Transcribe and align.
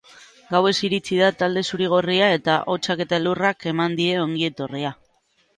Gauez 0.53 0.71
iritsi 0.87 1.19
da 1.19 1.27
talde 1.41 1.63
zuri-gorria 1.75 2.31
eta 2.39 2.57
hotzak 2.73 3.05
eta 3.07 3.21
elurrak 3.23 3.71
eman 3.73 3.99
die 4.03 4.09
ongi 4.27 4.49
etorria. 4.53 4.97